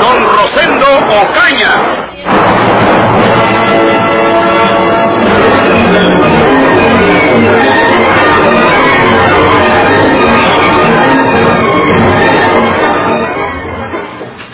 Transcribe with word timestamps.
Don 0.00 0.16
Rosendo 0.36 0.86
Ocaña. 1.22 1.88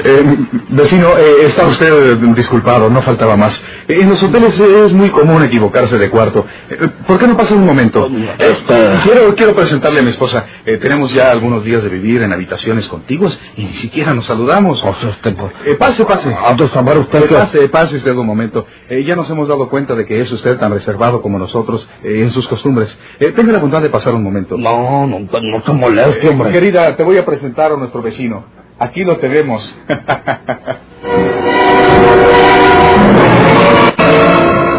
Eh, 0.05 0.37
vecino, 0.69 1.17
eh, 1.17 1.47
está 1.47 1.67
usted 1.67 2.17
disculpado, 2.35 2.91
no 2.91 3.01
faltaba 3.03 3.37
más. 3.37 3.59
Eh, 3.89 3.99
En 4.03 4.11
los 4.11 4.23
hoteles 4.23 4.59
es 4.61 4.93
muy 4.93 5.09
común 5.11 5.43
equivocarse 5.45 5.97
de 5.97 6.11
cuarto. 6.11 6.45
Eh, 6.69 6.77
¿Por 7.07 7.19
qué 7.19 7.27
no 7.27 7.37
pasa 7.37 7.55
un 7.55 7.65
momento? 7.65 8.07
Este- 8.39 8.99
Quiero, 9.05 9.35
quiero 9.35 9.55
presentarle 9.57 10.01
a 10.01 10.03
mi 10.03 10.11
esposa. 10.11 10.45
Eh, 10.67 10.77
tenemos 10.77 11.13
ya 11.15 11.31
algunos 11.31 11.65
días 11.65 11.83
de 11.83 11.89
vivir 11.89 12.23
en 12.23 12.33
habitaciones 12.33 12.87
contiguas 12.89 13.39
y 13.57 13.65
ni 13.65 13.73
siquiera 13.75 14.13
nos 14.15 14.27
saludamos. 14.27 14.85
Este, 14.85 15.33
pues, 15.33 15.53
Eh, 15.65 15.75
pase, 15.77 16.05
pase. 16.05 16.35
¿Ha 16.35 16.53
de 16.55 16.69
saber 16.69 16.99
usted 16.99 17.23
Eh. 17.25 17.29
Pase, 17.31 17.69
pase 17.71 17.97
usted 17.97 18.13
un 18.13 18.27
momento. 18.27 18.67
Eh, 18.91 19.05
ya 19.05 19.17
nos 19.17 19.29
hemos 19.31 19.49
dado 19.49 19.69
cuenta 19.71 19.95
de 19.95 20.05
que 20.07 20.21
es 20.21 20.31
usted 20.31 20.59
tan 20.59 20.73
reservado 20.73 21.23
como 21.23 21.39
nosotros 21.39 21.89
eh, 22.03 22.21
en 22.23 22.31
sus 22.31 22.47
costumbres. 22.47 22.99
Eh, 23.21 23.33
tenga 23.35 23.53
la 23.53 23.59
bondad 23.59 23.81
de 23.81 23.89
pasar 23.91 24.15
un 24.15 24.23
momento. 24.23 24.57
No, 24.59 25.07
no, 25.07 25.19
no 25.21 25.63
se 25.65 25.73
moleste, 25.73 26.27
Eh, 26.27 26.31
hombre. 26.31 26.53
querida, 26.53 26.95
te 26.97 27.03
voy 27.03 27.17
a 27.17 27.25
presentar 27.25 27.73
a 27.73 27.77
nuestro 27.77 28.03
vecino. 28.03 28.45
Aquí 28.79 29.05
lo 29.05 29.17
tenemos. 29.19 29.75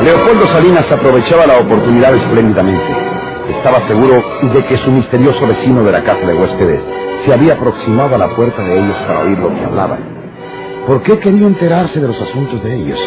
Leopoldo 0.03 0.45
Salinas 0.47 0.91
aprovechaba 0.91 1.47
la 1.47 1.57
oportunidad 1.59 2.13
espléndidamente. 2.15 2.93
Estaba 3.49 3.81
seguro 3.81 4.23
de 4.53 4.65
que 4.67 4.77
su 4.77 4.91
misterioso 4.91 5.47
vecino 5.47 5.83
de 5.83 5.91
la 5.91 6.03
casa 6.03 6.25
de 6.25 6.33
huéspedes 6.33 6.81
se 7.25 7.33
había 7.33 7.53
aproximado 7.53 8.15
a 8.15 8.17
la 8.17 8.35
puerta 8.35 8.61
de 8.63 8.77
ellos 8.77 8.97
para 9.07 9.21
oír 9.21 9.37
lo 9.37 9.53
que 9.53 9.63
hablaban. 9.63 9.99
¿Por 10.85 11.01
qué 11.01 11.17
quería 11.19 11.47
enterarse 11.47 11.99
de 11.99 12.07
los 12.07 12.21
asuntos 12.21 12.61
de 12.63 12.75
ellos? 12.75 12.99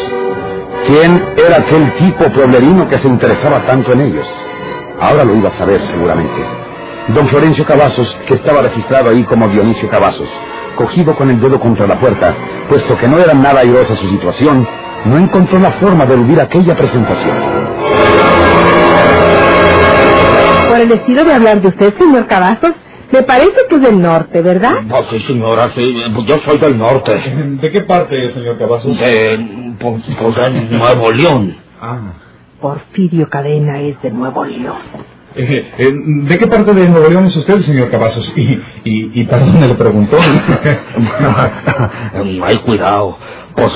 ¿Quién 0.87 1.33
era 1.37 1.57
aquel 1.57 1.93
tipo 1.93 2.25
pueblerino 2.31 2.87
que 2.89 2.97
se 2.97 3.07
interesaba 3.07 3.65
tanto 3.65 3.93
en 3.93 4.01
ellos? 4.01 4.27
Ahora 4.99 5.23
lo 5.23 5.35
iba 5.35 5.49
a 5.49 5.51
saber 5.51 5.79
seguramente. 5.81 6.58
Don 7.13 7.27
Florencio 7.27 7.65
Cavazos, 7.65 8.15
que 8.27 8.35
estaba 8.35 8.61
registrado 8.61 9.09
ahí 9.09 9.23
como 9.23 9.47
Dionisio 9.47 9.89
Cavazos, 9.89 10.29
cogido 10.75 11.15
con 11.15 11.29
el 11.31 11.39
dedo 11.39 11.59
contra 11.59 11.87
la 11.87 11.99
puerta, 11.99 12.35
puesto 12.69 12.95
que 12.97 13.07
no 13.07 13.17
era 13.17 13.33
nada 13.33 13.61
airosa 13.61 13.95
su 13.95 14.07
situación, 14.07 14.67
no 15.05 15.17
encontró 15.17 15.57
la 15.59 15.71
forma 15.73 16.05
de 16.05 16.13
eludir 16.13 16.39
aquella 16.39 16.75
presentación. 16.75 17.35
Por 20.67 20.79
el 20.79 20.91
estilo 20.91 21.23
de 21.23 21.33
hablar 21.33 21.61
de 21.61 21.67
usted, 21.69 21.97
señor 21.97 22.27
Cavazos, 22.27 22.73
me 23.11 23.23
parece 23.23 23.55
que 23.67 23.75
es 23.75 23.81
del 23.81 23.99
norte, 23.99 24.41
¿verdad? 24.43 24.83
No, 24.85 25.03
sí, 25.09 25.19
señora, 25.21 25.71
sí, 25.75 25.95
yo 26.25 26.37
soy 26.45 26.59
del 26.59 26.77
norte. 26.77 27.11
¿De 27.59 27.71
qué 27.71 27.81
parte, 27.81 28.29
señor 28.29 28.59
Cavazos? 28.59 28.99
De, 28.99 29.75
pues, 29.79 30.03
pues, 30.15 30.35
de 30.35 30.77
Nuevo 30.77 31.11
León. 31.11 31.55
Ah. 31.81 32.13
Porfirio 32.61 33.27
Cadena 33.29 33.79
es 33.79 33.99
de 34.03 34.11
Nuevo 34.11 34.45
León. 34.45 34.77
Eh, 35.35 35.71
eh, 35.77 35.91
¿De 35.93 36.39
qué 36.39 36.47
parte 36.47 36.73
de 36.73 36.89
Nuevo 36.89 37.07
León 37.07 37.25
es 37.25 37.35
usted, 37.35 37.59
señor 37.59 37.91
Cavazos? 37.91 38.33
Y, 38.35 38.41
y, 38.83 39.21
y 39.21 39.23
perdón, 39.25 39.61
le 39.61 39.75
preguntó. 39.75 40.17
Ay, 42.43 42.57
cuidado. 42.65 43.17
Pues, 43.55 43.73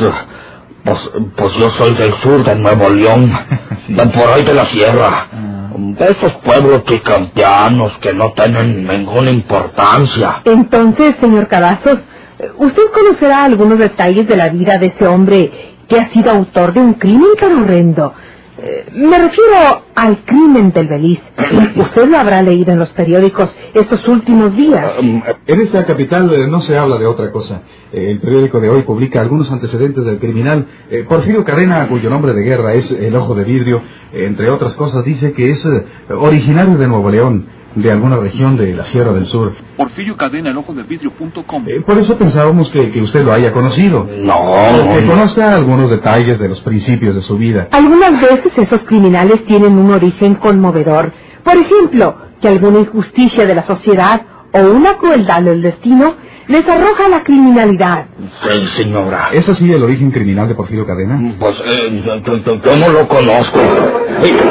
pues, 0.83 1.11
pues 1.35 1.53
yo 1.55 1.69
soy 1.71 1.93
del 1.93 2.13
sur 2.15 2.43
de 2.43 2.55
Nuevo 2.55 2.89
León. 2.89 3.31
De 3.87 4.05
por 4.07 4.29
ahí 4.29 4.43
de 4.43 4.53
la 4.53 4.65
sierra. 4.65 5.27
De 5.75 6.05
esos 6.05 6.33
pueblos 6.37 6.83
campianos 7.03 7.97
que 7.99 8.13
no 8.13 8.33
tienen 8.33 8.87
ninguna 8.87 9.31
importancia. 9.31 10.41
Entonces, 10.45 11.15
señor 11.19 11.47
Cavazos, 11.47 11.99
¿usted 12.57 12.83
conocerá 12.93 13.43
algunos 13.43 13.77
detalles 13.77 14.27
de 14.27 14.35
la 14.35 14.49
vida 14.49 14.77
de 14.77 14.87
ese 14.87 15.07
hombre 15.07 15.51
que 15.87 15.99
ha 15.99 16.09
sido 16.09 16.31
autor 16.31 16.73
de 16.73 16.79
un 16.79 16.93
crimen 16.95 17.29
tan 17.39 17.61
horrendo? 17.61 18.13
Eh, 18.55 18.85
me 18.93 19.17
refiero 19.17 19.83
al 19.95 20.23
crimen 20.25 20.71
del 20.71 20.87
Beliz. 20.87 21.19
Usted 21.75 22.07
lo 22.07 22.17
habrá 22.17 22.41
leído 22.41 22.71
en 22.71 22.79
los 22.79 22.89
periódicos 22.89 23.53
estos 23.73 24.07
últimos 24.07 24.55
días. 24.55 24.93
En 24.99 25.61
esta 25.61 25.85
capital 25.85 26.33
eh, 26.33 26.47
no 26.47 26.61
se 26.61 26.77
habla 26.77 26.97
de 26.97 27.05
otra 27.05 27.31
cosa. 27.31 27.61
Eh, 27.91 28.11
el 28.11 28.19
periódico 28.19 28.59
de 28.59 28.69
hoy 28.69 28.83
publica 28.83 29.21
algunos 29.21 29.51
antecedentes 29.51 30.05
del 30.05 30.19
criminal. 30.19 30.67
Eh, 30.89 31.05
Porfirio 31.07 31.43
Cadena, 31.43 31.87
cuyo 31.87 32.09
nombre 32.09 32.33
de 32.33 32.43
guerra 32.43 32.73
es 32.73 32.91
El 32.91 33.15
Ojo 33.15 33.35
de 33.35 33.43
Vidrio, 33.43 33.81
eh, 34.11 34.25
entre 34.25 34.49
otras 34.49 34.75
cosas, 34.75 35.03
dice 35.05 35.33
que 35.33 35.49
es 35.49 35.65
eh, 35.65 36.13
originario 36.13 36.77
de 36.77 36.87
Nuevo 36.87 37.09
León, 37.09 37.47
de 37.75 37.91
alguna 37.91 38.17
región 38.17 38.55
de 38.55 38.73
la 38.73 38.83
Sierra 38.83 39.13
del 39.13 39.25
Sur. 39.25 39.53
Porfirio 39.77 40.15
Cadena, 40.15 40.51
el 40.51 40.57
ojo 40.57 40.73
de 40.73 40.83
vidrio.com. 40.83 41.63
Eh, 41.67 41.81
por 41.81 41.97
eso 41.97 42.17
pensábamos 42.17 42.69
que, 42.69 42.91
que 42.91 43.01
usted 43.01 43.23
lo 43.23 43.33
haya 43.33 43.51
conocido. 43.51 44.07
No, 44.19 44.53
Que 44.93 45.01
no, 45.01 45.11
conozca 45.11 45.55
algunos 45.55 45.89
detalles 45.89 46.37
de 46.39 46.49
los 46.49 46.61
principios 46.61 47.15
de 47.15 47.21
su 47.21 47.37
vida. 47.37 47.67
Algunas 47.71 48.21
veces 48.21 48.51
esos 48.55 48.83
criminales 48.83 49.43
tienen 49.45 49.77
un 49.83 49.91
origen 49.91 50.35
conmovedor. 50.35 51.11
Por 51.43 51.57
ejemplo, 51.57 52.15
que 52.41 52.47
alguna 52.47 52.79
injusticia 52.79 53.45
de 53.45 53.55
la 53.55 53.63
sociedad 53.63 54.21
o 54.53 54.59
una 54.71 54.97
crueldad 54.97 55.41
del 55.41 55.61
destino 55.61 56.15
les 56.47 56.67
arroja 56.67 57.07
la 57.07 57.23
criminalidad. 57.23 58.05
Sí, 58.41 58.67
señora. 58.83 59.29
¿Es 59.31 59.47
así 59.47 59.71
el 59.71 59.81
origen 59.81 60.11
criminal 60.11 60.47
de 60.47 60.55
Porfirio 60.55 60.85
Cadena? 60.85 61.35
Pues 61.39 61.61
eh, 61.65 62.03
yo, 62.05 62.17
yo- 62.17 62.37
yo- 62.43 62.61
yo 62.61 62.75
no 62.77 62.89
lo 62.89 63.07
conozco. 63.07 63.59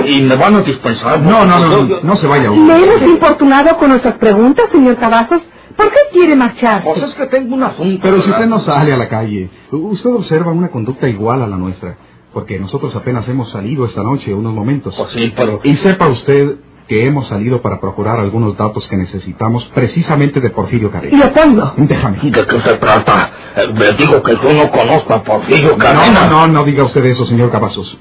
Y, 0.07 0.19
y 0.19 0.23
me 0.23 0.37
van 0.37 0.57
a 0.57 0.61
dispensar. 0.63 1.21
No, 1.21 1.45
no, 1.45 1.59
no, 1.61 1.89
no 2.03 2.17
se 2.17 2.27
vaya 2.27 2.49
aún. 2.49 2.67
¿Le 2.67 2.77
hemos 2.85 3.03
importunado 3.03 3.77
con 3.79 3.91
nuestras 3.91 4.15
preguntas, 4.17 4.67
señor 4.73 4.97
Cavazos? 4.97 5.43
¿Por 5.77 5.91
qué 5.91 5.99
quiere 6.13 6.35
marcharse? 6.35 6.87
Pues 6.87 7.03
es 7.03 7.15
que 7.15 7.27
tengo 7.27 7.55
un 7.55 7.63
asunto. 7.63 8.01
Pero 8.03 8.21
si 8.23 8.31
usted 8.31 8.47
no 8.47 8.59
sale 8.59 8.93
a 8.93 8.97
la 8.97 9.09
calle, 9.09 9.51
usted 9.71 10.11
observa 10.11 10.53
una 10.53 10.69
conducta 10.69 11.09
igual 11.09 11.43
a 11.43 11.47
la 11.47 11.57
nuestra, 11.57 11.97
porque 12.33 12.59
nosotros 12.59 12.95
apenas 12.97 13.29
hemos 13.29 13.51
salido 13.51 13.85
esta 13.85 14.03
noche 14.03 14.33
unos 14.35 14.53
momentos. 14.55 14.95
Pues 14.97 15.11
sí, 15.11 15.33
pero... 15.37 15.61
Y 15.63 15.75
sepa 15.77 16.09
usted 16.09 16.57
que 16.89 17.07
hemos 17.07 17.29
salido 17.29 17.63
para 17.63 17.81
procurar 17.81 18.19
algunos 18.19 18.57
datos 18.57 18.89
que 18.89 18.97
necesitamos 18.97 19.65
precisamente 19.75 20.41
de 20.41 20.51
Porfirio 20.51 20.91
Cadena. 20.91 21.17
Leopoldo, 21.17 21.75
Déjame. 21.77 22.19
¿De 22.23 22.45
qué 22.45 22.61
se 22.61 22.75
trata? 22.75 23.31
Eh, 23.57 23.73
le 23.79 23.93
digo 23.93 24.23
que 24.23 24.33
yo 24.33 24.53
no 24.53 24.71
conozco 24.71 25.15
a 25.15 25.23
Porfirio 25.23 25.73
No, 25.73 25.79
Cadena. 25.79 26.27
no, 26.27 26.47
no, 26.47 26.53
no 26.53 26.65
diga 26.65 26.85
usted 26.85 27.05
eso, 27.05 27.25
señor 27.27 27.51
Cavazos. 27.51 27.99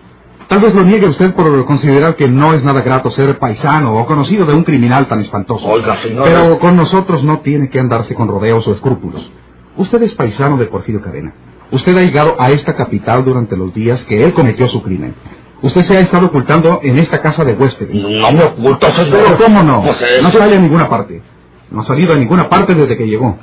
Tal 0.48 0.60
vez 0.60 0.76
lo 0.76 0.84
niegue 0.84 1.08
usted 1.08 1.34
por 1.34 1.64
considerar 1.66 2.18
que 2.18 2.28
no 2.28 2.54
es 2.54 2.62
nada 2.64 2.82
grato 2.82 3.10
ser 3.10 3.38
paisano 3.40 3.98
o 3.98 4.06
conocido 4.06 4.46
de 4.46 4.54
un 4.54 4.64
criminal 4.66 5.08
tan 5.08 5.22
espantoso. 5.22 5.66
Oiga, 5.66 5.96
señor. 5.98 6.26
Pero 6.26 6.60
con 6.60 6.76
nosotros 6.76 7.24
no 7.24 7.40
tiene 7.40 7.70
que 7.70 7.80
andarse 7.80 8.16
con 8.16 8.28
rodeos 8.28 8.68
o 8.68 8.74
escrúpulos. 8.74 9.32
Usted 9.78 10.02
es 10.04 10.14
paisano 10.14 10.58
de 10.58 10.66
Porfirio 10.66 11.02
Cadena. 11.02 11.34
Usted 11.72 11.96
ha 11.98 12.02
llegado 12.02 12.36
a 12.40 12.52
esta 12.52 12.76
capital 12.76 13.24
durante 13.24 13.56
los 13.56 13.74
días 13.74 14.04
que 14.06 14.24
él 14.24 14.34
cometió 14.34 14.68
su 14.68 14.82
crimen. 14.84 15.16
Usted 15.62 15.82
se 15.84 15.96
ha 15.98 16.00
estado 16.02 16.28
ocultando 16.28 16.80
en 16.84 16.98
esta 16.98 17.22
casa 17.22 17.46
de 17.46 17.54
huéspedes. 17.54 17.96
No 18.04 18.32
me 18.32 18.44
oculto, 18.44 18.88
Pero 18.92 19.06
señor. 19.06 19.38
¿cómo 19.38 19.64
no? 19.64 19.84
Pues 19.84 20.02
es- 20.02 20.22
No 20.24 20.32
sale 20.32 20.56
a 20.56 20.60
ninguna 20.60 20.90
parte. 20.90 21.22
No 21.70 21.82
ha 21.82 21.84
salido 21.86 22.14
a 22.14 22.18
ninguna 22.18 22.50
parte 22.50 22.74
desde 22.76 22.98
que 22.98 23.08
llegó. 23.08 23.38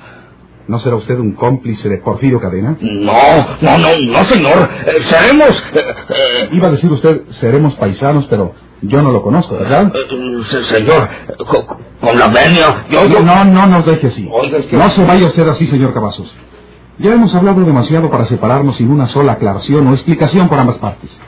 ¿No 0.67 0.79
será 0.81 0.97
usted 0.97 1.19
un 1.19 1.33
cómplice 1.33 1.89
de 1.89 1.97
Porfirio 1.99 2.39
Cadena? 2.41 2.77
No, 2.81 3.13
no, 3.63 3.79
no, 3.79 3.89
no, 4.07 4.25
señor. 4.27 4.69
Eh, 4.87 4.99
seremos... 5.03 5.63
eh, 5.75 5.85
eh, 6.11 6.49
Iba 6.53 6.69
a 6.69 6.71
decir 6.73 6.91
usted, 6.93 7.23
seremos 7.31 7.75
paisanos, 7.77 8.27
pero 8.29 8.53
yo 8.83 9.01
no 9.01 9.11
lo 9.11 9.23
conozco, 9.23 9.55
¿verdad? 9.57 9.91
eh, 9.95 10.43
se- 10.51 10.63
señor, 10.65 11.09
co- 11.39 11.65
co- 11.67 11.79
con 12.03 12.19
la 12.19 12.29
venia, 12.29 12.85
yo... 12.91 13.07
yo... 13.07 13.21
No, 13.21 13.47
no 13.47 13.67
nos 13.67 13.87
deje 13.87 14.09
así. 14.09 14.29
Oiga, 14.31 14.59
es 14.59 14.67
que- 14.67 14.77
No 14.77 14.91
se 14.91 15.05
vaya 15.07 15.25
usted 15.27 15.49
así, 15.49 15.67
señor 15.67 15.95
Cavazos. 15.95 16.35
Ya 16.99 17.13
hemos 17.13 17.33
hablado 17.35 17.65
demasiado 17.65 18.11
para 18.11 18.25
separarnos 18.25 18.77
sin 18.77 18.91
una 18.91 19.07
sola 19.07 19.33
aclaración 19.33 19.87
o 19.87 19.93
explicación 19.93 20.49
por 20.49 20.59
ambas 20.59 20.79
partes. 20.79 21.21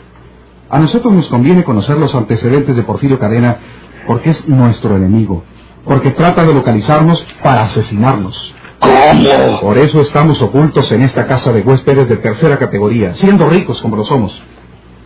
A 0.68 0.78
nosotros 0.78 1.12
nos 1.12 1.28
conviene 1.28 1.62
conocer 1.62 1.96
los 1.96 2.14
antecedentes 2.14 2.74
de 2.74 2.82
Porfirio 2.82 3.18
Cadena 3.18 3.58
porque 4.06 4.30
es 4.30 4.48
nuestro 4.48 4.96
enemigo, 4.96 5.44
porque 5.84 6.10
trata 6.10 6.44
de 6.44 6.54
localizarnos 6.54 7.24
para 7.42 7.62
asesinarnos. 7.62 8.54
¿Cómo? 8.80 9.60
Por 9.60 9.78
eso 9.78 10.00
estamos 10.00 10.42
ocultos 10.42 10.90
en 10.90 11.02
esta 11.02 11.26
casa 11.26 11.52
de 11.52 11.60
huéspedes 11.60 12.08
de 12.08 12.16
tercera 12.16 12.58
categoría, 12.58 13.14
siendo 13.14 13.48
ricos 13.48 13.80
como 13.80 13.96
lo 13.96 14.04
somos. 14.04 14.42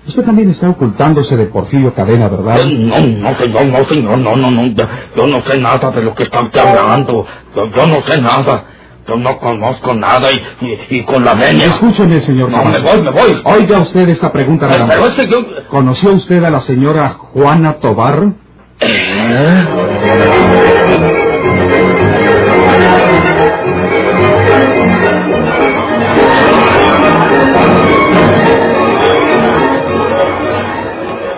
Usted 0.06 0.22
también 0.22 0.50
está 0.50 0.68
ocultándose 0.68 1.36
de 1.36 1.46
Porfirio 1.46 1.94
Cadena, 1.94 2.28
¿verdad? 2.28 2.58
No, 2.64 3.00
no, 3.00 3.38
señor, 3.38 3.66
no, 3.66 3.84
señor, 3.84 4.18
no, 4.18 4.36
no, 4.36 4.50
no. 4.50 4.62
Yo, 4.66 5.26
no 5.26 5.40
sé 5.42 5.58
nada 5.58 5.90
de 5.90 6.02
lo 6.02 6.14
que 6.14 6.24
está 6.24 6.38
hablando. 6.38 7.26
Yo, 7.56 7.66
yo 7.70 7.86
no 7.86 8.02
sé 8.02 8.20
nada. 8.20 8.64
Yo 9.06 9.16
no 9.16 9.38
conozco 9.38 9.94
nada 9.94 10.28
y, 10.32 10.66
y, 10.66 10.98
y 10.98 11.04
con 11.04 11.24
la 11.24 11.34
venia. 11.34 11.66
Escúcheme, 11.66 12.20
señor 12.20 12.50
No, 12.50 12.64
me 12.64 12.78
voy, 12.78 13.00
me 13.02 13.10
voy. 13.10 13.42
Oiga 13.44 13.80
usted 13.80 14.08
esta 14.08 14.32
pregunta 14.32 14.66
Pero 14.68 14.86
más. 14.86 14.98
este 15.10 15.28
yo... 15.28 15.38
¿Conoció 15.68 16.12
usted 16.12 16.42
a 16.44 16.50
la 16.50 16.60
señora 16.60 17.10
Juana 17.10 17.74
Tobar? 17.74 18.32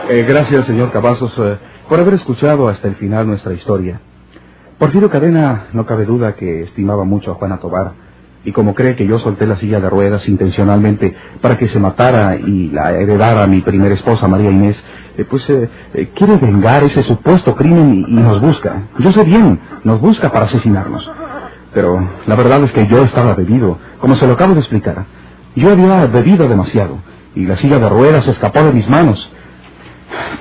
Eh, 0.09 0.23
gracias, 0.23 0.67
señor 0.67 0.93
Cavazos, 0.93 1.37
eh, 1.39 1.59
por 1.89 1.99
haber 1.99 2.15
escuchado 2.15 2.69
hasta 2.69 2.87
el 2.89 2.95
final 2.95 3.27
nuestra 3.27 3.53
historia. 3.53 4.01
Porfirio 4.79 5.09
Cadena 5.09 5.69
no 5.73 5.87
cabe 5.87 6.05
duda 6.05 6.35
que 6.35 6.61
estimaba 6.61 7.05
mucho 7.05 7.31
a 7.31 7.35
Juana 7.37 7.59
Tobar, 7.59 7.93
y 8.45 8.53
como 8.53 8.75
cree 8.75 8.95
que 8.95 9.07
yo 9.07 9.19
solté 9.19 9.47
la 9.47 9.57
silla 9.57 9.81
de 9.81 9.89
ruedas 9.89 10.29
intencionalmente 10.29 11.17
para 11.41 11.57
que 11.57 11.67
se 11.67 11.81
matara 11.81 12.37
y 12.37 12.69
la 12.69 12.93
heredara 12.93 13.47
mi 13.47 13.63
primera 13.63 13.95
esposa, 13.95 14.29
María 14.29 14.51
Inés, 14.51 14.83
eh, 15.17 15.25
pues 15.25 15.49
eh, 15.49 15.71
eh, 15.95 16.11
quiere 16.15 16.37
vengar 16.37 16.85
ese 16.85 17.03
supuesto 17.05 17.57
crimen 17.57 18.05
y, 18.07 18.13
nos 18.13 18.39
busca. 18.39 18.83
Yo 18.99 19.13
sé 19.13 19.25
bien, 19.25 19.59
nos 19.83 19.99
busca 19.99 20.31
para 20.31 20.45
asesinarnos. 20.45 21.11
Pero 21.73 22.09
la 22.27 22.35
verdad 22.35 22.63
es 22.63 22.73
que 22.73 22.87
yo 22.87 23.03
estaba 23.03 23.35
bebido, 23.35 23.79
como 23.99 24.15
se 24.15 24.27
lo 24.27 24.35
acabo 24.35 24.53
de 24.53 24.61
explicar. 24.61 25.07
Yo 25.57 25.71
había 25.71 26.05
bebido 26.07 26.47
demasiado, 26.49 26.99
y 27.35 27.47
la 27.47 27.57
silla 27.57 27.79
de 27.79 27.89
ruedas 27.89 28.29
escapó 28.29 28.63
de 28.63 28.73
mis 28.73 28.89
manos. 28.91 29.33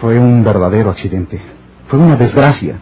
Fue 0.02 0.20
un 0.20 0.44
verdadero 0.44 0.90
accidente. 0.90 1.42
Fue 1.88 2.00
una 2.00 2.18
desgracia. 2.18 2.76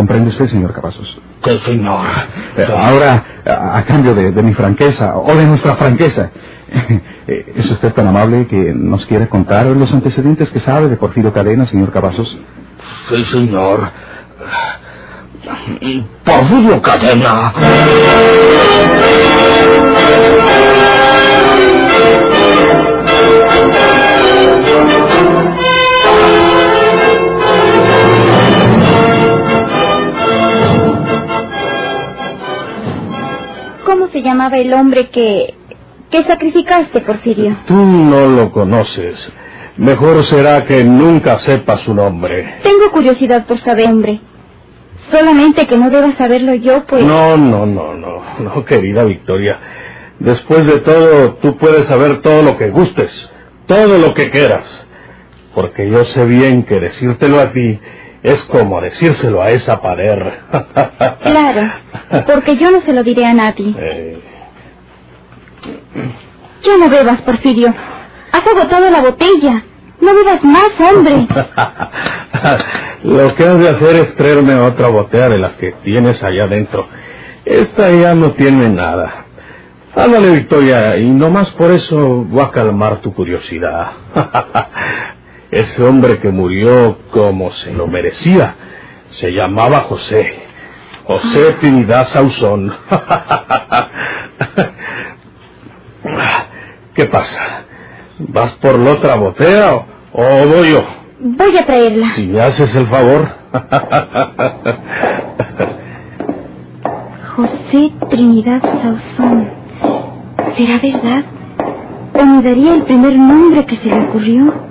¿Comprende 0.00 0.30
usted, 0.30 0.46
señor 0.46 0.72
Cavazos? 0.72 1.20
Sí, 1.44 1.58
señor. 1.58 2.06
Eh, 2.56 2.66
Ahora, 2.74 3.22
a, 3.44 3.76
a 3.76 3.84
cambio 3.84 4.14
de, 4.14 4.32
de 4.32 4.42
mi 4.42 4.54
franqueza, 4.54 5.14
o 5.18 5.36
de 5.36 5.44
nuestra 5.44 5.76
franqueza, 5.76 6.30
eh, 7.28 7.52
¿es 7.54 7.70
usted 7.70 7.92
tan 7.92 8.08
amable 8.08 8.46
que 8.46 8.72
nos 8.74 9.04
quiere 9.04 9.28
contar 9.28 9.66
los 9.66 9.92
antecedentes 9.92 10.50
que 10.52 10.60
sabe 10.60 10.88
de 10.88 10.96
Porfirio 10.96 11.34
Cadena, 11.34 11.66
señor 11.66 11.92
Cavazos? 11.92 12.40
Sí, 13.10 13.24
señor. 13.24 13.90
Porfirio 16.24 16.80
Cadena. 16.80 17.52
Se 34.12 34.22
llamaba 34.22 34.58
el 34.58 34.72
hombre 34.72 35.08
que... 35.08 35.54
que 36.10 36.22
sacrificaste, 36.24 37.00
Porfirio? 37.00 37.56
Tú 37.66 37.74
no 37.74 38.26
lo 38.26 38.52
conoces. 38.52 39.32
Mejor 39.76 40.24
será 40.24 40.64
que 40.64 40.84
nunca 40.84 41.38
sepas 41.38 41.80
su 41.80 41.94
nombre. 41.94 42.56
Tengo 42.62 42.90
curiosidad 42.90 43.46
por 43.46 43.58
saber, 43.58 43.88
hombre. 43.88 44.20
Solamente 45.10 45.66
que 45.66 45.76
no 45.76 45.90
deba 45.90 46.10
saberlo 46.12 46.54
yo, 46.54 46.84
pues... 46.84 47.02
No, 47.04 47.36
no, 47.36 47.66
no, 47.66 47.94
no, 47.94 48.22
no, 48.38 48.64
querida 48.64 49.04
Victoria. 49.04 49.58
Después 50.18 50.66
de 50.66 50.80
todo, 50.80 51.34
tú 51.36 51.56
puedes 51.56 51.86
saber 51.86 52.20
todo 52.20 52.42
lo 52.42 52.56
que 52.56 52.70
gustes, 52.70 53.30
todo 53.66 53.98
lo 53.98 54.12
que 54.14 54.30
quieras. 54.30 54.86
Porque 55.54 55.90
yo 55.90 56.04
sé 56.04 56.24
bien 56.26 56.64
que 56.64 56.78
decírtelo 56.78 57.40
a 57.40 57.52
ti 57.52 57.80
es 58.22 58.42
como 58.44 58.80
decírselo 58.80 59.42
a 59.42 59.50
esa 59.50 59.80
pared. 59.80 60.18
Claro, 61.22 61.72
porque 62.26 62.56
yo 62.56 62.70
no 62.70 62.80
se 62.80 62.92
lo 62.92 63.02
diré 63.02 63.24
a 63.26 63.34
nadie. 63.34 63.74
Eh, 63.78 64.18
Ya 66.62 66.76
no 66.78 66.88
bebas, 66.90 67.20
Porfirio. 67.22 67.72
Has 68.32 68.46
agotado 68.46 68.90
la 68.90 69.00
botella. 69.00 69.62
No 70.00 70.14
bebas 70.14 70.42
más, 70.44 70.70
hombre. 70.80 71.26
Lo 73.04 73.34
que 73.34 73.44
has 73.44 73.58
de 73.58 73.68
hacer 73.68 73.96
es 73.96 74.14
traerme 74.16 74.54
otra 74.54 74.88
botella 74.88 75.28
de 75.28 75.38
las 75.38 75.56
que 75.56 75.72
tienes 75.84 76.22
allá 76.22 76.44
adentro. 76.44 76.86
Esta 77.44 77.90
ya 77.90 78.14
no 78.14 78.32
tiene 78.32 78.68
nada. 78.70 79.26
Ándale, 79.94 80.30
Victoria, 80.32 80.96
y 80.96 81.10
nomás 81.10 81.50
por 81.50 81.72
eso 81.72 81.96
voy 82.24 82.42
a 82.44 82.50
calmar 82.50 82.98
tu 83.00 83.12
curiosidad. 83.12 83.92
Ese 85.50 85.82
hombre 85.82 86.18
que 86.20 86.30
murió 86.30 86.98
como 87.10 87.52
se 87.52 87.72
lo 87.72 87.86
merecía 87.88 88.54
se 89.12 89.30
llamaba 89.32 89.80
José. 89.80 90.42
José 91.04 91.52
Trinidad 91.60 92.06
Sauzón. 92.06 92.72
¿Qué 96.94 97.06
pasa? 97.06 97.64
¿Vas 98.18 98.52
por 98.52 98.78
la 98.78 98.92
otra 98.92 99.16
botella 99.16 99.74
o, 99.74 99.86
o 100.12 100.46
voy 100.46 100.70
yo? 100.72 100.84
Voy 101.20 101.56
a 101.58 101.66
traerla. 101.66 102.06
Si 102.14 102.26
me 102.26 102.40
haces 102.40 102.74
el 102.76 102.86
favor. 102.86 103.28
José 107.36 107.92
Trinidad 108.10 108.62
Sauzón. 108.62 109.48
¿Será 110.56 110.78
verdad? 110.82 111.24
¿O 112.14 112.24
me 112.26 112.42
daría 112.42 112.74
el 112.74 112.82
primer 112.84 113.16
nombre 113.16 113.64
que 113.66 113.76
se 113.76 113.88
le 113.88 114.00
ocurrió? 114.08 114.69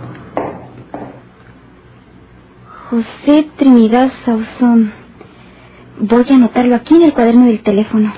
José 2.89 3.47
Trinidad 3.55 4.11
Sauzón. 4.25 4.91
Voy 5.99 6.25
a 6.27 6.33
anotarlo 6.33 6.75
aquí 6.75 6.95
en 6.95 7.03
el 7.03 7.13
cuaderno 7.13 7.45
del 7.45 7.61
teléfono. 7.61 8.11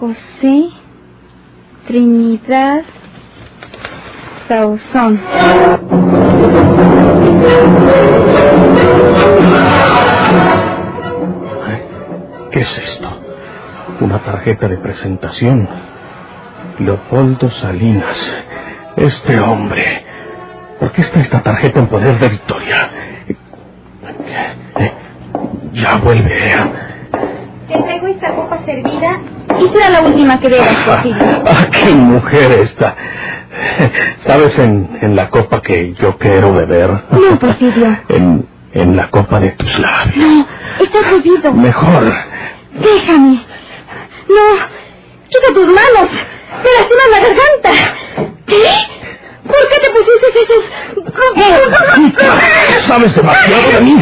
José 0.00 0.70
Trinidad 1.86 2.82
Sauzón. 4.48 5.20
¿Qué 12.50 12.60
es 12.60 12.78
esto? 12.78 13.08
Una 14.00 14.24
tarjeta 14.24 14.66
de 14.66 14.78
presentación. 14.78 15.68
Leopoldo 16.80 17.48
Salinas. 17.50 18.32
Este 18.96 19.38
hombre. 19.38 20.15
¿Por 20.78 20.92
qué 20.92 21.02
está 21.02 21.20
esta 21.20 21.42
tarjeta 21.42 21.80
en 21.80 21.86
poder 21.88 22.18
de 22.18 22.28
Victoria? 22.28 22.90
Eh, 24.78 24.92
Ya 25.72 25.96
vuelve. 25.96 26.52
¿eh? 26.52 26.56
Te 27.68 27.82
traigo 27.82 28.06
esta 28.08 28.34
copa 28.34 28.58
servida 28.64 29.20
y 29.58 29.68
será 29.68 29.90
la 29.90 30.00
última 30.02 30.38
que 30.40 30.48
bebas, 30.48 30.76
Porfirio. 30.84 31.42
Ah, 31.46 31.66
qué 31.72 31.92
mujer 31.92 32.52
esta. 32.60 32.96
¿Sabes 34.20 34.58
en, 34.58 34.98
en 35.00 35.16
la 35.16 35.30
copa 35.30 35.62
que 35.62 35.94
yo 35.94 36.16
quiero 36.18 36.52
beber? 36.52 36.90
No, 37.10 37.38
Porfirio. 37.38 37.96
En, 38.08 38.46
en 38.72 38.96
la 38.96 39.08
copa 39.10 39.40
de 39.40 39.50
tus 39.52 39.78
labios. 39.78 40.16
No, 40.16 40.46
estás 40.84 41.10
bebido. 41.10 41.52
Mejor. 41.52 42.12
Déjame. 42.74 43.40
No, 44.28 44.56
quita 45.28 45.54
tus 45.54 45.66
manos. 45.66 46.10
Me 46.62 46.70
lastiman 46.78 47.10
la 47.10 47.20
garganta. 47.20 48.32
¿Qué? 48.46 49.05
¿Por 49.56 49.68
qué 49.68 49.76
te 49.80 49.90
pusiste 49.90 50.26
esos... 50.42 50.62
Sabes 52.86 53.14
demasiado 53.14 53.72
de 53.72 53.80
mí. 53.80 53.96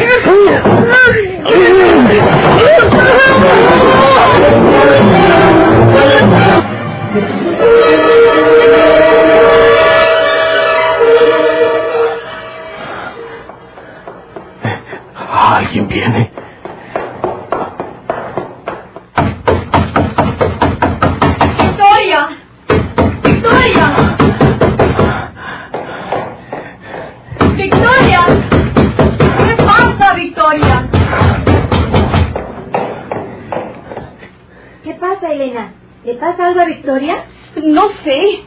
Pasa 36.85 36.91
algo 36.91 36.91
a 36.91 36.99
Victoria? 36.99 37.25
No 37.63 37.89
sé, 38.03 38.39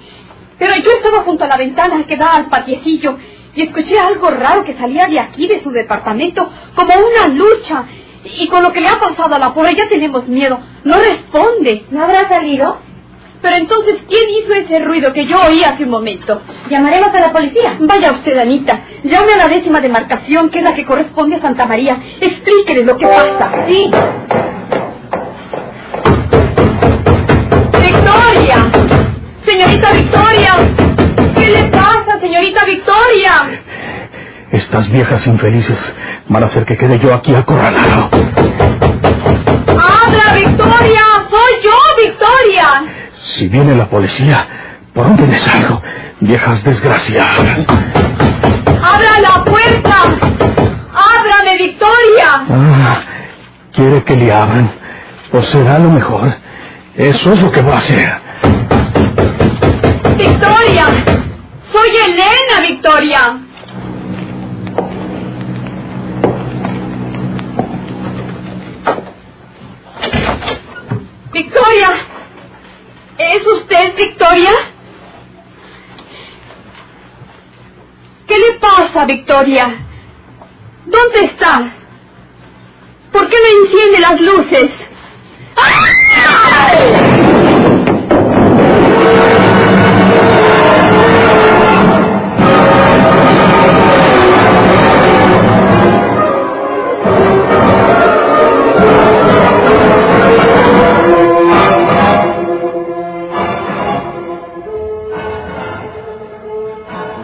pero 0.58 0.74
yo 0.76 0.90
estaba 0.90 1.22
junto 1.22 1.44
a 1.44 1.48
la 1.48 1.56
ventana 1.56 2.04
que 2.06 2.16
da 2.16 2.34
al 2.34 2.46
patiecillo 2.46 3.16
y 3.54 3.62
escuché 3.62 3.98
algo 3.98 4.30
raro 4.30 4.64
que 4.64 4.74
salía 4.74 5.06
de 5.06 5.18
aquí, 5.18 5.46
de 5.46 5.62
su 5.62 5.70
departamento, 5.70 6.48
como 6.74 6.92
una 6.94 7.28
lucha. 7.28 7.84
Y 8.24 8.48
con 8.48 8.62
lo 8.62 8.72
que 8.72 8.80
le 8.80 8.88
ha 8.88 8.98
pasado 8.98 9.34
a 9.34 9.38
la 9.38 9.54
pobre 9.54 9.74
ya 9.74 9.88
tenemos 9.88 10.26
miedo. 10.28 10.58
No 10.84 10.98
responde. 10.98 11.86
¿No 11.90 12.02
habrá 12.02 12.28
salido? 12.28 12.78
Pero 13.40 13.56
entonces, 13.56 13.96
¿quién 14.08 14.28
hizo 14.30 14.52
ese 14.52 14.80
ruido 14.80 15.12
que 15.12 15.24
yo 15.24 15.40
oí 15.40 15.62
hace 15.62 15.84
un 15.84 15.90
momento? 15.90 16.42
Llamaremos 16.68 17.14
a 17.14 17.20
la 17.20 17.32
policía. 17.32 17.76
Vaya 17.80 18.10
usted, 18.10 18.36
Anita. 18.36 18.84
Llame 19.04 19.34
a 19.34 19.36
la 19.38 19.48
décima 19.48 19.80
demarcación, 19.80 20.50
que 20.50 20.58
es 20.58 20.64
la 20.64 20.74
que 20.74 20.84
corresponde 20.84 21.36
a 21.36 21.40
Santa 21.40 21.64
María. 21.64 22.00
Explíqueles 22.20 22.84
lo 22.84 22.98
que 22.98 23.06
pasa. 23.06 23.66
Sí. 23.68 23.90
Victoria! 28.28 28.70
¡Señorita 29.46 29.92
Victoria! 29.92 30.54
¿Qué 31.34 31.46
le 31.48 31.64
pasa, 31.64 32.20
señorita 32.20 32.64
Victoria? 32.64 33.62
Estas 34.52 34.90
viejas 34.90 35.26
infelices 35.26 35.94
van 36.28 36.42
a 36.42 36.46
hacer 36.46 36.64
que 36.64 36.76
quede 36.76 36.98
yo 36.98 37.14
aquí 37.14 37.34
acorralado. 37.34 38.10
¡Abra, 39.66 40.34
Victoria! 40.34 41.04
¡Soy 41.30 41.52
yo, 41.64 42.06
Victoria! 42.06 42.84
Si 43.36 43.48
viene 43.48 43.74
la 43.74 43.88
policía, 43.88 44.46
¿por 44.92 45.06
dónde 45.06 45.26
me 45.26 45.38
salgo? 45.38 45.82
Viejas 46.20 46.62
desgraciadas. 46.64 47.66
¡Abra 48.66 49.20
la 49.20 49.44
puerta! 49.44 49.96
¡Ábrame, 50.92 51.56
Victoria! 51.58 52.44
Ah, 52.50 53.00
quiere 53.72 54.04
que 54.04 54.16
le 54.16 54.32
abran. 54.32 54.70
o 55.32 55.42
será 55.42 55.78
lo 55.78 55.90
mejor. 55.90 56.47
Eso 56.98 57.32
es 57.32 57.40
lo 57.40 57.52
que 57.52 57.62
voy 57.62 57.72
a 57.74 57.78
hacer. 57.78 58.12
¡Victoria! 60.16 60.86
¡Soy 61.70 61.90
Elena, 61.90 62.60
Victoria! 62.60 63.38
Victoria, 71.32 71.90
¿es 73.16 73.46
usted 73.46 73.94
Victoria? 73.96 74.50
¿Qué 78.26 78.34
le 78.36 78.58
pasa, 78.58 79.04
Victoria? 79.04 79.86
¿Dónde 80.84 81.24
está? 81.26 81.74
¿Por 83.12 83.28
qué 83.28 83.36
no 83.36 83.64
enciende 83.64 84.00
las 84.00 84.20
luces? 84.20 84.87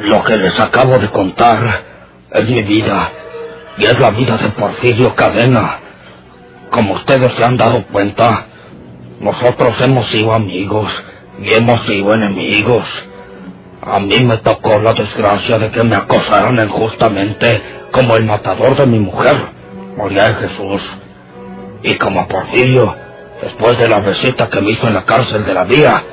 Lo 0.00 0.22
que 0.22 0.36
les 0.36 0.58
acabo 0.60 0.98
de 0.98 1.08
contar 1.08 1.82
es 2.30 2.48
mi 2.48 2.62
vida 2.62 3.10
y 3.76 3.84
es 3.84 3.98
la 3.98 4.10
vida 4.10 4.36
de 4.36 4.48
Porfirio 4.50 5.14
Cadena. 5.14 5.78
Como 6.70 6.94
ustedes 6.94 7.32
se 7.34 7.44
han 7.44 7.56
dado 7.56 7.84
cuenta, 7.86 8.46
nosotros 9.24 9.74
hemos 9.80 10.04
sido 10.08 10.34
amigos 10.34 10.86
y 11.40 11.54
hemos 11.54 11.82
sido 11.84 12.12
enemigos. 12.12 12.84
A 13.80 13.98
mí 13.98 14.22
me 14.22 14.36
tocó 14.36 14.78
la 14.78 14.92
desgracia 14.92 15.58
de 15.58 15.70
que 15.70 15.82
me 15.82 15.96
acosaran 15.96 16.58
injustamente 16.58 17.62
como 17.90 18.16
el 18.16 18.26
matador 18.26 18.76
de 18.76 18.84
mi 18.84 18.98
mujer, 18.98 19.34
María 19.96 20.28
de 20.28 20.34
Jesús. 20.46 20.82
Y 21.82 21.94
como 21.94 22.28
Porfirio, 22.28 22.94
después 23.40 23.78
de 23.78 23.88
la 23.88 24.00
visita 24.00 24.50
que 24.50 24.60
me 24.60 24.72
hizo 24.72 24.88
en 24.88 24.94
la 24.94 25.04
cárcel 25.04 25.42
de 25.46 25.54
la 25.54 25.64
vía, 25.64 26.04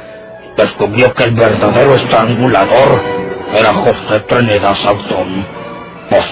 descubrió 0.56 1.14
que 1.14 1.26
el 1.26 1.32
verdadero 1.32 1.96
estrangulador 1.96 3.02
era 3.54 3.74
José 3.74 4.22
Trinidad 4.22 4.76
Sauzón. 4.76 5.46
Pues 6.10 6.26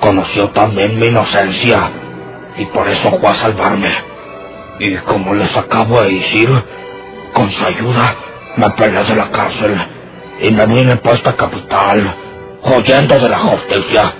conoció 0.00 0.48
también 0.48 0.98
mi 0.98 1.06
inocencia 1.06 1.88
y 2.58 2.66
por 2.66 2.88
eso 2.88 3.16
fue 3.20 3.28
a 3.28 3.34
salvarme. 3.34 4.15
Y 4.78 4.96
como 4.98 5.34
les 5.34 5.56
acabo 5.56 6.02
de 6.02 6.10
decir, 6.10 6.50
con 7.32 7.50
su 7.50 7.64
ayuda 7.64 8.14
me 8.56 8.70
peleé 8.70 9.04
de 9.04 9.16
la 9.16 9.30
cárcel 9.30 9.76
y 10.40 10.50
me 10.50 10.66
vine 10.66 10.96
para 10.96 11.14
esta 11.14 11.34
capital, 11.34 12.14
huyendo 12.62 13.18
de 13.18 13.28
la 13.28 13.38
justicia, 13.38 14.12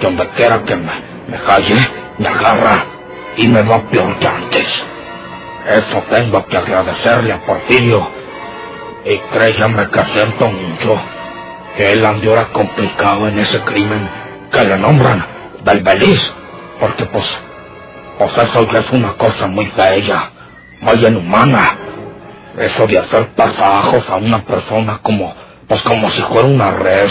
donde 0.00 0.26
quiera 0.28 0.62
que 0.62 0.76
me, 0.76 0.92
me 1.28 1.38
calle, 1.46 1.76
me 2.18 2.28
agarra 2.28 2.86
y 3.36 3.46
me 3.46 3.62
va 3.62 3.82
peor 3.88 4.18
que 4.18 4.26
antes. 4.26 4.86
Eso 5.68 6.02
tengo 6.08 6.44
que 6.46 6.56
agradecerle 6.56 7.32
a 7.32 7.44
Porfirio. 7.44 8.08
Y 9.04 9.18
créanme 9.32 9.88
que 9.88 10.02
siento 10.12 10.48
mucho 10.48 11.00
que 11.76 11.92
él 11.92 12.04
andiera 12.04 12.48
complicado 12.48 13.28
en 13.28 13.38
ese 13.38 13.60
crimen 13.62 14.10
que 14.50 14.64
le 14.64 14.76
nombran 14.78 15.24
del 15.64 15.82
Beliz, 15.82 16.34
porque 16.80 17.06
pues, 17.06 17.40
pues 18.20 18.36
eso 18.36 18.70
ya 18.70 18.80
es 18.80 18.90
una 18.90 19.14
cosa 19.14 19.46
muy 19.46 19.64
fea, 19.68 20.30
muy 20.82 21.06
inhumana. 21.06 21.78
Eso 22.58 22.86
de 22.86 22.98
hacer 22.98 23.28
pasajos 23.28 24.06
a 24.10 24.16
una 24.16 24.44
persona 24.44 25.00
como, 25.02 25.32
pues 25.66 25.80
como 25.80 26.10
si 26.10 26.20
fuera 26.20 26.46
una 26.46 26.70
res, 26.70 27.10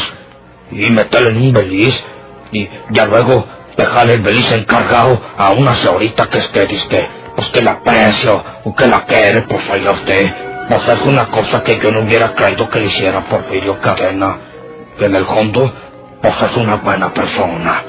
y 0.69 0.87
meterle 0.91 1.31
en 1.31 1.37
un 1.37 1.51
Beliz, 1.51 2.05
y 2.51 2.69
ya 2.91 3.07
luego 3.07 3.43
dejarle 3.75 4.13
el 4.13 4.21
Beliz 4.21 4.51
encargado 4.51 5.19
a 5.35 5.49
una 5.49 5.73
señorita 5.73 6.29
que 6.29 6.37
esté, 6.37 6.67
disque, 6.67 7.07
pues 7.35 7.47
que 7.49 7.63
la 7.63 7.71
aprecio, 7.71 8.43
o 8.65 8.75
que 8.75 8.85
la 8.85 9.01
quiere, 9.05 9.41
pues 9.41 9.67
oiga 9.67 9.89
usted. 9.89 10.31
Pues 10.67 10.87
es 10.87 11.01
una 11.01 11.29
cosa 11.29 11.63
que 11.63 11.79
yo 11.79 11.91
no 11.91 12.01
hubiera 12.01 12.35
creído 12.35 12.69
que 12.69 12.81
le 12.81 12.85
hiciera 12.85 13.25
Porfirio 13.25 13.79
Cadena, 13.79 14.37
que 14.95 15.05
en 15.05 15.15
el 15.15 15.25
fondo, 15.25 15.73
pues 16.21 16.39
es 16.39 16.55
una 16.55 16.75
buena 16.75 17.11
persona. 17.11 17.81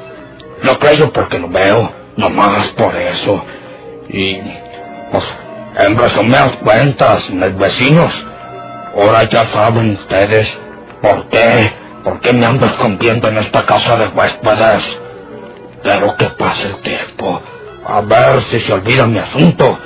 Lo 0.63 0.79
creo 0.79 1.13
porque 1.13 1.39
lo 1.39 1.51
veo, 1.51 2.00
nomás 2.17 2.69
por 2.69 2.95
eso. 2.97 3.45
Y, 4.09 4.37
pues, 5.13 5.25
en 5.79 5.97
resumidas 5.97 6.57
cuentas, 6.57 7.31
mis 7.31 7.57
vecinos, 7.57 8.27
ahora 8.95 9.25
ya 9.25 9.47
saben 9.47 9.93
ustedes 9.93 10.59
por 11.01 11.29
qué, 11.29 11.73
por 12.05 12.21
qué 12.21 12.33
me 12.33 12.47
ando 12.47 12.67
escondiendo 12.67 13.29
en 13.29 13.39
esta 13.39 13.65
casa 13.65 13.97
de 13.97 14.09
huéspedes. 14.09 14.99
Pero 15.83 16.15
que 16.17 16.27
pase 16.27 16.69
el 16.69 16.77
tiempo, 16.83 17.41
a 17.87 18.01
ver 18.03 18.43
si 18.51 18.61
se 18.61 18.73
olvida 18.73 19.07
mi 19.07 19.19
asunto 19.19 19.79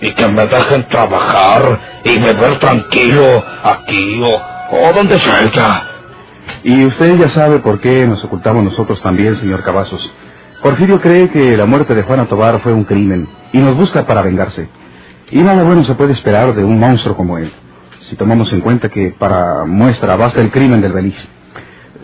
y 0.00 0.12
que 0.12 0.28
me 0.28 0.46
dejen 0.46 0.86
trabajar 0.88 2.00
y 2.04 2.18
beber 2.18 2.58
tranquilo 2.58 3.42
aquí 3.62 4.20
o, 4.22 4.34
o 4.76 4.92
donde 4.92 5.18
sea. 5.18 5.88
Y 6.64 6.84
usted 6.84 7.16
ya 7.16 7.28
sabe 7.30 7.60
por 7.60 7.80
qué 7.80 8.06
nos 8.06 8.22
ocultamos 8.24 8.64
nosotros 8.64 9.00
también, 9.02 9.36
señor 9.36 9.62
Cavazos. 9.62 10.12
Porfirio 10.62 11.00
cree 11.00 11.30
que 11.30 11.56
la 11.56 11.66
muerte 11.66 11.94
de 11.94 12.02
Juana 12.02 12.26
Tobar 12.26 12.60
fue 12.60 12.72
un 12.72 12.84
crimen 12.84 13.28
y 13.52 13.58
nos 13.58 13.76
busca 13.76 14.06
para 14.06 14.22
vengarse. 14.22 14.68
Y 15.30 15.38
nada 15.42 15.62
bueno 15.62 15.84
se 15.84 15.94
puede 15.94 16.12
esperar 16.12 16.54
de 16.54 16.64
un 16.64 16.78
monstruo 16.78 17.16
como 17.16 17.38
él, 17.38 17.52
si 18.02 18.16
tomamos 18.16 18.52
en 18.52 18.60
cuenta 18.60 18.88
que 18.88 19.14
para 19.18 19.64
muestra 19.66 20.16
basta 20.16 20.40
el 20.40 20.50
crimen 20.50 20.80
del 20.80 20.92
Beliz. 20.92 21.28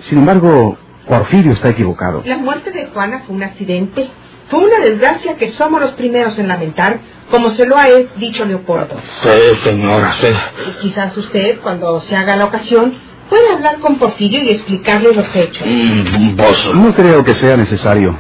Sin 0.03 0.19
embargo, 0.19 0.77
Porfirio 1.09 1.53
está 1.53 1.71
equivocado. 1.71 2.23
La 2.25 2.37
muerte 2.37 2.71
de 2.71 2.87
Juana 2.87 3.23
fue 3.27 3.35
un 3.35 3.43
accidente. 3.43 4.09
Fue 4.49 4.63
una 4.63 4.79
desgracia 4.79 5.37
que 5.37 5.49
somos 5.49 5.81
los 5.81 5.93
primeros 5.93 6.39
en 6.39 6.49
lamentar, 6.49 7.01
como 7.31 7.49
se 7.49 7.65
lo 7.65 7.79
ha 7.79 7.87
dicho 8.17 8.45
Leopoldo. 8.45 8.95
Sí, 9.23 9.57
señora, 9.63 10.13
sí. 10.13 10.29
Y 10.69 10.83
quizás 10.83 11.17
usted, 11.17 11.61
cuando 11.63 11.99
se 12.01 12.15
haga 12.15 12.37
la 12.37 12.45
ocasión, 12.45 12.93
pueda 13.29 13.55
hablar 13.55 13.81
con 13.81 13.99
Porfirio 13.99 14.43
y 14.43 14.51
explicarle 14.51 15.13
los 15.15 15.35
hechos. 15.35 15.67
Mm, 15.67 16.37
vos, 16.37 16.75
No 16.75 16.95
creo 16.95 17.25
que 17.25 17.35
sea 17.35 17.57
necesario. 17.57 18.17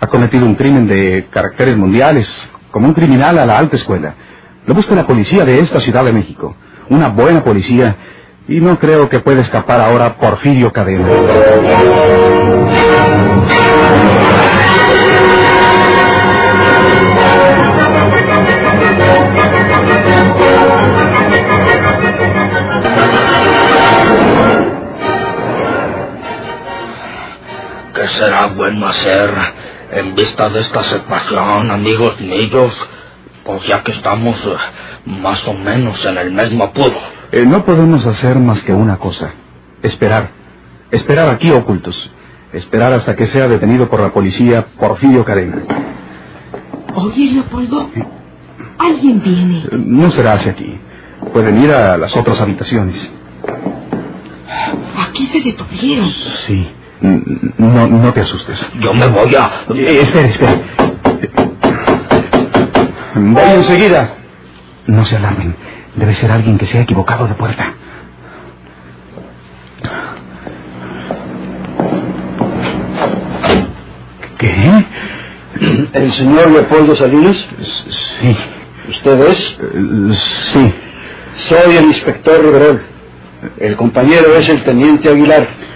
Ha 0.00 0.06
cometido 0.06 0.44
un 0.44 0.54
crimen 0.54 0.86
de 0.86 1.26
caracteres 1.30 1.76
mundiales, 1.76 2.28
como 2.70 2.88
un 2.88 2.94
criminal 2.94 3.38
a 3.38 3.46
la 3.46 3.58
alta 3.58 3.76
escuela. 3.76 4.14
Lo 4.66 4.74
busca 4.74 4.94
la 4.94 5.06
policía 5.06 5.44
de 5.44 5.60
esta 5.60 5.80
Ciudad 5.80 6.04
de 6.04 6.12
México. 6.12 6.56
Una 6.88 7.08
buena 7.08 7.42
policía. 7.44 7.96
Y 8.46 8.60
no 8.60 8.78
creo 8.78 9.08
que 9.08 9.20
pueda 9.20 9.40
escapar 9.40 9.80
ahora 9.80 10.16
Porfirio 10.16 10.72
Cadena. 10.72 11.08
¿Qué 28.04 28.10
será 28.10 28.48
bueno 28.48 28.86
hacer 28.86 29.30
en 29.92 30.14
vista 30.14 30.50
de 30.50 30.60
esta 30.60 30.82
situación, 30.82 31.70
amigos 31.70 32.20
míos? 32.20 32.88
Pues 33.44 33.66
ya 33.66 33.82
que 33.82 33.92
estamos 33.92 34.36
eh, 34.44 34.56
más 35.06 35.46
o 35.48 35.54
menos 35.54 36.04
en 36.04 36.18
el 36.18 36.30
mismo 36.30 36.64
apuro. 36.64 36.98
Eh, 37.32 37.46
no 37.46 37.64
podemos 37.64 38.04
hacer 38.04 38.38
más 38.38 38.62
que 38.62 38.74
una 38.74 38.98
cosa. 38.98 39.32
Esperar. 39.82 40.32
Esperar 40.90 41.30
aquí 41.30 41.50
ocultos. 41.50 42.10
Esperar 42.52 42.92
hasta 42.92 43.16
que 43.16 43.26
sea 43.26 43.48
detenido 43.48 43.88
por 43.88 44.02
la 44.02 44.12
policía 44.12 44.66
Porfirio 44.78 45.24
Cadena. 45.24 45.62
Oye, 46.94 47.30
Leopoldo, 47.32 47.90
alguien 48.78 49.22
viene. 49.22 49.58
Eh, 49.72 49.82
No 49.82 50.10
será 50.10 50.34
hacia 50.34 50.52
aquí. 50.52 50.78
Pueden 51.32 51.62
ir 51.62 51.70
a 51.72 51.96
las 51.96 52.14
otras 52.14 52.38
habitaciones. 52.42 53.12
Aquí 55.08 55.24
se 55.26 55.40
detuvieron. 55.40 56.10
Sí. 56.46 56.70
No, 57.58 57.86
no 57.86 58.12
te 58.14 58.22
asustes. 58.22 58.66
Yo 58.80 58.94
me 58.94 59.06
voy 59.08 59.34
a... 59.34 59.50
Eh, 59.74 60.00
espera, 60.00 60.28
espera. 60.28 60.60
Voy 63.14 63.42
oh. 63.46 63.56
enseguida. 63.56 64.14
No 64.86 65.04
se 65.04 65.16
alarmen. 65.16 65.54
Debe 65.96 66.14
ser 66.14 66.30
alguien 66.30 66.56
que 66.56 66.64
se 66.66 66.78
ha 66.78 66.82
equivocado 66.82 67.26
de 67.26 67.34
puerta. 67.34 67.74
¿Qué? 74.38 74.84
¿El 75.92 76.12
señor 76.12 76.50
Leopoldo 76.50 76.94
Salinas? 76.96 77.46
Sí. 78.20 78.36
¿Usted 78.88 79.20
es? 79.28 79.58
Sí. 80.52 80.74
Soy 81.48 81.76
el 81.76 81.84
inspector 81.84 82.42
Riverol. 82.42 82.82
El 83.58 83.76
compañero 83.76 84.34
es 84.36 84.48
el 84.48 84.64
teniente 84.64 85.10
Aguilar. 85.10 85.73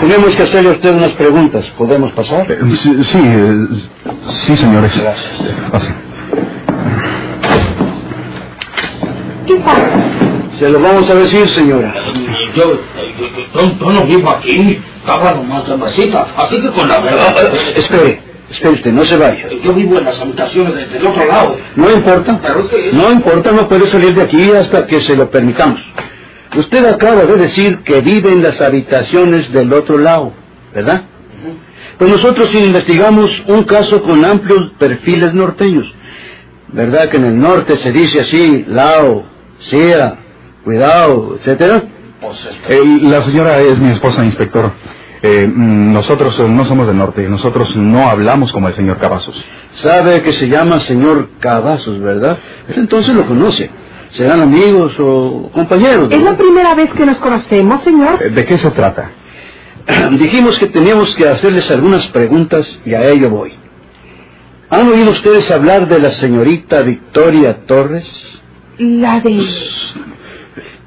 Tenemos 0.00 0.34
que 0.36 0.42
hacerle 0.42 0.70
a 0.70 0.72
usted 0.72 0.94
unas 0.94 1.12
preguntas. 1.12 1.66
¿Podemos 1.78 2.12
pasar? 2.12 2.50
Eh, 2.50 2.58
Sí, 2.82 3.04
sí, 3.04 3.18
eh, 3.22 3.66
sí, 4.46 4.56
señores. 4.56 4.92
Gracias. 5.00 5.26
Pasen. 5.70 5.94
¿Qué 9.46 9.54
pasa? 9.56 9.90
Se 10.58 10.68
lo 10.70 10.80
vamos 10.80 11.08
a 11.10 11.14
decir, 11.14 11.46
señora. 11.48 11.94
Yo, 12.54 12.62
yo, 12.64 12.80
yo- 13.54 13.78
yo 13.80 13.92
no 13.92 14.04
vivo 14.06 14.30
aquí, 14.30 14.80
estaba 15.00 15.34
nomás 15.34 15.66
de 15.68 15.76
visita, 15.76 16.26
así 16.36 16.60
que 16.60 16.68
con 16.70 16.88
la 16.88 17.00
verdad, 17.00 17.36
Espere, 17.76 18.20
espere 18.50 18.72
usted, 18.74 18.92
no 18.92 19.04
se 19.04 19.16
vaya. 19.16 19.48
yo 19.62 19.74
vivo 19.74 19.98
en 19.98 20.04
las 20.04 20.20
habitaciones 20.20 20.74
de- 20.76 20.86
del 20.86 21.06
otro 21.06 21.26
lado. 21.26 21.56
No 21.76 21.90
importa. 21.90 22.40
Pero 22.40 22.68
que- 22.68 22.90
No 22.92 23.10
importa, 23.12 23.50
no 23.52 23.68
puede 23.68 23.86
salir 23.86 24.14
de 24.14 24.22
aquí 24.22 24.50
hasta 24.52 24.86
que 24.86 25.00
se 25.02 25.16
lo 25.16 25.28
permitamos. 25.30 25.80
Usted 26.56 26.84
acaba 26.86 27.24
de 27.24 27.36
decir 27.36 27.78
que 27.84 28.00
vive 28.00 28.32
en 28.32 28.42
las 28.42 28.60
habitaciones 28.60 29.50
del 29.52 29.72
otro 29.72 29.98
lado, 29.98 30.32
¿verdad? 30.74 31.04
Pues 31.98 32.10
nosotros 32.10 32.54
investigamos 32.54 33.30
un 33.46 33.64
caso 33.64 34.02
con 34.02 34.24
amplios 34.24 34.72
perfiles 34.78 35.34
norteños. 35.34 35.92
¿Verdad 36.68 37.08
que 37.08 37.18
en 37.18 37.24
el 37.24 37.38
norte 37.38 37.76
se 37.76 37.92
dice 37.92 38.20
así, 38.20 38.64
lao, 38.66 39.24
sea, 39.58 40.16
cuidado, 40.64 41.36
etcétera? 41.36 41.82
Eh, 42.68 42.82
la 43.02 43.22
señora 43.22 43.60
es 43.60 43.78
mi 43.78 43.90
esposa, 43.90 44.24
inspector. 44.24 44.72
Eh, 45.22 45.46
mm, 45.46 45.92
nosotros 45.92 46.38
eh, 46.38 46.48
no 46.48 46.64
somos 46.64 46.86
del 46.86 46.96
norte. 46.96 47.28
Nosotros 47.28 47.76
no 47.76 48.08
hablamos 48.08 48.52
como 48.52 48.68
el 48.68 48.74
señor 48.74 48.98
Cavazos. 48.98 49.40
Sabe 49.74 50.22
que 50.22 50.32
se 50.32 50.48
llama 50.48 50.80
señor 50.80 51.30
Cavazos, 51.38 52.00
¿verdad? 52.00 52.38
Entonces 52.68 53.14
lo 53.14 53.26
conoce. 53.26 53.70
Serán 54.14 54.40
amigos 54.40 54.94
o 55.00 55.50
compañeros. 55.52 56.12
¿Es 56.12 56.22
la 56.22 56.36
primera 56.36 56.74
vez 56.74 56.92
que 56.92 57.04
nos 57.04 57.18
conocemos, 57.18 57.82
señor? 57.82 58.30
¿De 58.32 58.44
qué 58.44 58.56
se 58.56 58.70
trata? 58.70 59.10
Dijimos 60.12 60.56
que 60.58 60.66
teníamos 60.66 61.12
que 61.16 61.28
hacerles 61.28 61.68
algunas 61.72 62.06
preguntas 62.08 62.80
y 62.84 62.94
a 62.94 63.08
ello 63.08 63.28
voy. 63.30 63.52
¿Han 64.70 64.88
oído 64.88 65.10
ustedes 65.10 65.50
hablar 65.50 65.88
de 65.88 65.98
la 65.98 66.12
señorita 66.12 66.82
Victoria 66.82 67.66
Torres? 67.66 68.40
La 68.78 69.18
de... 69.20 69.44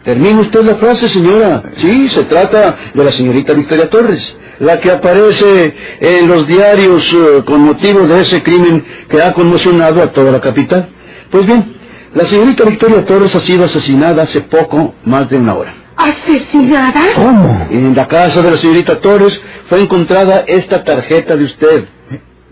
Termine 0.03 0.39
usted 0.39 0.63
la 0.63 0.75
frase, 0.75 1.09
señora. 1.09 1.63
Sí, 1.75 2.09
se 2.09 2.23
trata 2.23 2.77
de 2.93 3.03
la 3.03 3.11
señorita 3.11 3.51
Victoria 3.51 3.89
Torres, 3.89 4.37
la 4.59 4.79
que 4.79 4.89
aparece 4.89 5.75
en 5.99 6.29
los 6.29 6.47
diarios 6.47 7.05
eh, 7.13 7.43
con 7.45 7.59
motivo 7.59 8.07
de 8.07 8.21
ese 8.21 8.41
crimen 8.41 8.85
que 9.09 9.21
ha 9.21 9.33
conmocionado 9.33 10.01
a 10.01 10.13
toda 10.13 10.31
la 10.31 10.39
capital. 10.39 10.87
Pues 11.29 11.45
bien, 11.45 11.76
la 12.17 12.25
señorita 12.25 12.65
Victoria 12.65 13.05
Torres 13.05 13.33
ha 13.35 13.39
sido 13.39 13.63
asesinada 13.65 14.23
hace 14.23 14.41
poco, 14.41 14.93
más 15.05 15.29
de 15.29 15.37
una 15.37 15.55
hora. 15.55 15.73
¿Asesinada? 15.95 17.01
¿Cómo? 17.15 17.67
En 17.69 17.95
la 17.95 18.07
casa 18.07 18.41
de 18.41 18.51
la 18.51 18.57
señorita 18.57 18.99
Torres 18.99 19.39
fue 19.69 19.81
encontrada 19.81 20.43
esta 20.47 20.83
tarjeta 20.83 21.35
de 21.35 21.43
usted, 21.45 21.85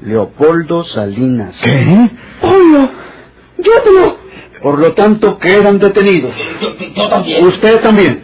Leopoldo 0.04 0.84
Salinas. 0.86 1.60
¿Qué? 1.64 2.10
¡Oh, 2.42 2.58
no! 2.72 2.90
¡Yo 3.58 3.72
no! 4.00 4.16
Por 4.62 4.80
lo 4.80 4.94
tanto, 4.94 5.38
quedan 5.38 5.78
detenidos. 5.80 6.32
yo, 6.62 6.76
yo- 6.80 6.94
yo 6.96 7.08
también. 7.10 7.46
Usted 7.46 7.80
también. 7.82 8.24